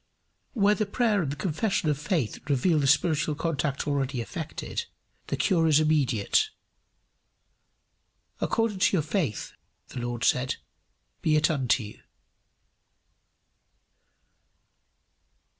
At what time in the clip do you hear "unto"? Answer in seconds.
11.51-11.83